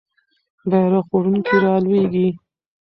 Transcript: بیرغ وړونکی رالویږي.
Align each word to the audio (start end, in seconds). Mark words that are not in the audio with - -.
بیرغ 0.69 1.05
وړونکی 1.13 1.55
رالویږي. 1.65 2.27